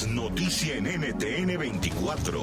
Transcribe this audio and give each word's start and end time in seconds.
noticia 0.00 0.76
en 0.76 0.84
NTN 0.84 1.58
24. 1.58 2.40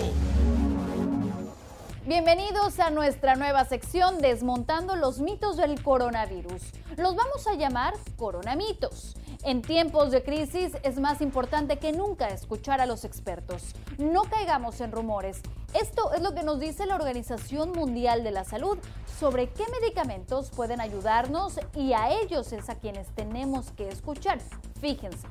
Bienvenidos 2.06 2.80
a 2.80 2.92
nuestra 2.92 3.36
nueva 3.36 3.66
sección 3.66 4.20
Desmontando 4.20 4.96
los 4.96 5.20
mitos 5.20 5.58
del 5.58 5.82
coronavirus. 5.82 6.62
Los 6.96 7.16
vamos 7.16 7.48
a 7.48 7.56
llamar 7.56 7.96
coronamitos. 8.18 9.16
En 9.44 9.64
tiempos 9.64 10.12
de 10.12 10.22
crisis 10.22 10.74
es 10.84 11.00
más 11.00 11.22
importante 11.22 11.80
que 11.80 11.92
nunca 11.92 12.28
escuchar 12.28 12.82
a 12.82 12.86
los 12.86 13.04
expertos. 13.04 13.74
No 13.98 14.24
caigamos 14.26 14.80
en 14.80 14.92
rumores. 14.92 15.42
Esto 15.74 16.14
es 16.14 16.22
lo 16.22 16.36
que 16.36 16.44
nos 16.44 16.60
dice 16.60 16.86
la 16.86 16.96
Organización 16.96 17.72
Mundial 17.72 18.24
de 18.24 18.30
la 18.32 18.44
Salud 18.44 18.78
sobre 19.20 19.50
qué 19.50 19.64
medicamentos 19.82 20.52
pueden 20.52 20.82
ayudarnos 20.82 21.60
y 21.76 21.94
a 21.94 22.12
ellos 22.12 22.54
es 22.54 22.70
a 22.70 22.76
quienes 22.76 23.08
tenemos 23.16 23.72
que 23.72 23.90
escuchar. 23.90 24.38
Fíjense. 24.80 25.28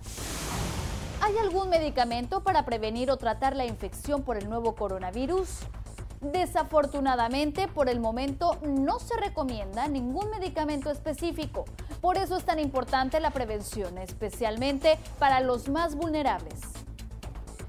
¿Hay 1.29 1.37
algún 1.37 1.69
medicamento 1.69 2.43
para 2.43 2.65
prevenir 2.65 3.11
o 3.11 3.19
tratar 3.19 3.55
la 3.55 3.67
infección 3.67 4.23
por 4.23 4.39
el 4.39 4.49
nuevo 4.49 4.75
coronavirus? 4.75 5.59
Desafortunadamente, 6.23 7.69
por 7.69 7.91
el 7.91 8.01
momento 8.01 8.57
no 8.63 8.99
se 8.99 9.15
recomienda 9.19 9.89
ningún 9.89 10.31
medicamento 10.31 10.91
específico. 10.91 11.67
Por 12.01 12.17
eso 12.17 12.39
es 12.39 12.45
tan 12.47 12.59
importante 12.59 13.21
la 13.21 13.31
prevención, 13.31 13.99
especialmente 13.99 14.99
para 15.19 15.41
los 15.41 15.69
más 15.69 15.97
vulnerables. 15.97 16.61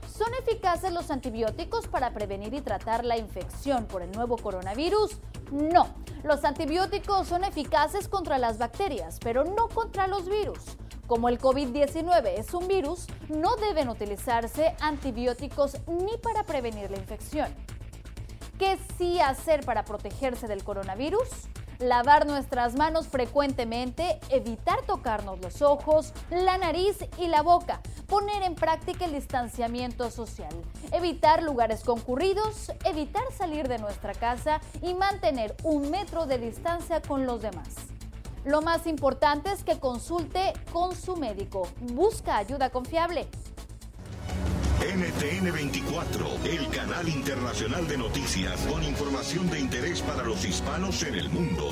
¿Son 0.10 0.34
eficaces 0.36 0.94
los 0.94 1.12
antibióticos 1.12 1.90
para 1.90 2.14
prevenir 2.14 2.54
y 2.54 2.62
tratar 2.62 3.04
la 3.04 3.18
infección 3.18 3.88
por 3.88 4.04
el 4.04 4.12
nuevo 4.14 4.38
coronavirus? 4.38 5.18
No. 5.52 5.90
Los 6.24 6.46
antibióticos 6.46 7.28
son 7.28 7.44
eficaces 7.44 8.08
contra 8.08 8.38
las 8.38 8.58
bacterias, 8.58 9.20
pero 9.22 9.44
no 9.44 9.68
contra 9.68 10.08
los 10.08 10.30
virus. 10.30 10.78
Como 11.10 11.28
el 11.28 11.40
COVID-19 11.40 12.36
es 12.38 12.54
un 12.54 12.68
virus, 12.68 13.08
no 13.30 13.56
deben 13.56 13.90
utilizarse 13.90 14.76
antibióticos 14.80 15.78
ni 15.88 16.16
para 16.20 16.44
prevenir 16.44 16.92
la 16.92 16.98
infección. 16.98 17.48
¿Qué 18.60 18.78
sí 18.96 19.20
hacer 19.20 19.66
para 19.66 19.86
protegerse 19.86 20.48
del 20.48 20.64
coronavirus? 20.64 21.28
Lavar 21.80 22.28
nuestras 22.28 22.76
manos 22.76 23.08
frecuentemente, 23.08 24.20
evitar 24.30 24.84
tocarnos 24.84 25.40
los 25.40 25.64
ojos, 25.64 26.14
la 26.30 26.60
nariz 26.60 26.98
y 27.18 27.26
la 27.26 27.42
boca, 27.42 27.82
poner 28.06 28.44
en 28.44 28.54
práctica 28.54 29.06
el 29.06 29.14
distanciamiento 29.14 30.12
social, 30.12 30.54
evitar 30.92 31.42
lugares 31.42 31.84
concurridos, 31.84 32.72
evitar 32.86 33.24
salir 33.36 33.68
de 33.68 33.80
nuestra 33.80 34.14
casa 34.14 34.62
y 34.84 34.94
mantener 34.94 35.56
un 35.64 35.90
metro 35.90 36.28
de 36.28 36.38
distancia 36.38 37.02
con 37.02 37.26
los 37.26 37.42
demás. 37.42 37.99
Lo 38.46 38.62
más 38.62 38.88
importante 38.88 39.52
es 39.52 39.64
que 39.64 39.80
consulte 39.80 40.54
con 40.72 40.96
su 40.96 41.16
médico. 41.16 41.68
Busca 41.82 42.38
ayuda 42.38 42.70
confiable. 42.70 43.28
NTN 44.80 45.52
24, 45.52 46.26
el 46.46 46.68
canal 46.70 47.10
internacional 47.10 47.86
de 47.88 47.98
noticias 47.98 48.62
con 48.62 48.82
información 48.82 49.50
de 49.50 49.60
interés 49.60 50.02
para 50.02 50.24
los 50.24 50.46
hispanos 50.46 51.04
en 51.04 51.16
el 51.16 51.30
mundo. 51.30 51.68